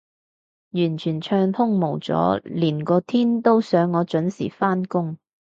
[0.71, 2.13] 完全暢通無阻，
[2.43, 5.19] 連個天都想我準時返工